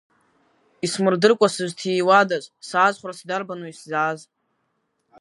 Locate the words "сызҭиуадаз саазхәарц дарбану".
1.55-3.67